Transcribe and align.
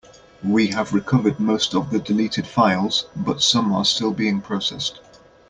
We 0.43 0.69
have 0.69 0.93
recovered 0.95 1.39
most 1.39 1.75
of 1.75 1.91
the 1.91 1.99
deleted 1.99 2.47
files, 2.47 3.05
but 3.15 3.39
some 3.43 3.71
are 3.71 3.85
still 3.85 4.09
being 4.13 4.41
processed. 4.41 4.99